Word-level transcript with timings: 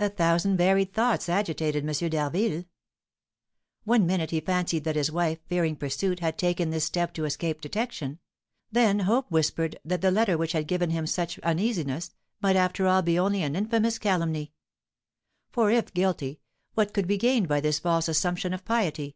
A 0.00 0.08
thousand 0.08 0.56
varied 0.56 0.92
thoughts 0.92 1.28
agitated 1.28 1.88
M. 1.88 2.08
d'Harville. 2.10 2.64
One 3.84 4.04
minute 4.04 4.32
he 4.32 4.40
fancied 4.40 4.82
that 4.82 4.96
his 4.96 5.12
wife, 5.12 5.38
fearing 5.46 5.76
pursuit, 5.76 6.18
had 6.18 6.36
taken 6.36 6.70
this 6.70 6.84
step 6.86 7.14
to 7.14 7.24
escape 7.24 7.60
detection; 7.60 8.18
then 8.72 8.98
hope 8.98 9.30
whispered 9.30 9.78
that 9.84 10.00
the 10.00 10.10
letter 10.10 10.36
which 10.36 10.50
had 10.50 10.66
given 10.66 10.90
him 10.90 11.06
so 11.06 11.22
much 11.22 11.38
uneasiness, 11.44 12.10
might 12.40 12.56
after 12.56 12.88
all 12.88 13.02
be 13.02 13.16
only 13.16 13.44
an 13.44 13.54
infamous 13.54 14.00
calumny; 14.00 14.52
for 15.52 15.70
if 15.70 15.94
guilty, 15.94 16.40
what 16.74 16.92
could 16.92 17.06
be 17.06 17.16
gained 17.16 17.46
by 17.46 17.60
this 17.60 17.78
false 17.78 18.08
assumption 18.08 18.52
of 18.52 18.64
piety? 18.64 19.14